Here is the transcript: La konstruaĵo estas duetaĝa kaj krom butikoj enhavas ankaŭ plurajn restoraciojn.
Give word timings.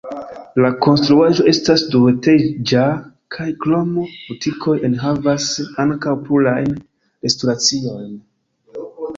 La 0.63 0.69
konstruaĵo 0.85 1.43
estas 1.51 1.83
duetaĝa 1.95 2.85
kaj 3.37 3.47
krom 3.65 3.93
butikoj 4.07 4.75
enhavas 4.89 5.47
ankaŭ 5.85 6.15
plurajn 6.25 6.75
restoraciojn. 7.29 8.13